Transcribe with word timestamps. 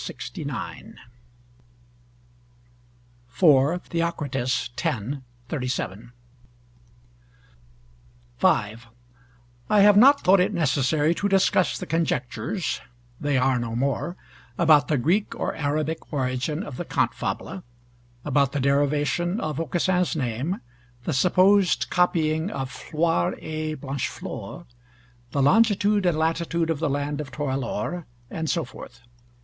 Theocritus, 0.03 0.99
x. 4.01 5.05
37. 5.47 6.11
I 8.41 8.79
have 9.81 9.95
not 9.97 10.21
thought 10.21 10.39
it 10.39 10.53
necessary 10.55 11.13
to 11.13 11.29
discuss 11.29 11.77
the 11.77 11.85
conjectures, 11.85 12.81
they 13.19 13.37
are 13.37 13.59
no 13.59 13.75
more, 13.75 14.17
about 14.57 14.87
the 14.87 14.97
Greek 14.97 15.39
or 15.39 15.53
Arabic 15.55 16.11
origin 16.11 16.63
of 16.63 16.77
the 16.77 16.85
cante 16.85 17.13
fable, 17.13 17.61
about 18.25 18.53
the 18.53 18.59
derivation 18.59 19.39
of 19.39 19.59
Aucassin's 19.59 20.15
name, 20.15 20.61
the 21.03 21.13
supposed 21.13 21.91
copying 21.91 22.49
of 22.49 22.71
Floire 22.71 23.35
et 23.39 23.75
Blancheflor, 23.79 24.65
the 25.29 25.43
longitude 25.43 26.07
and 26.07 26.17
latitude 26.17 26.71
of 26.71 26.79
the 26.79 26.89
land 26.89 27.21
of 27.21 27.31
Torelore, 27.31 28.07
and 28.31 28.49
so 28.49 28.65
forth. 28.65 29.01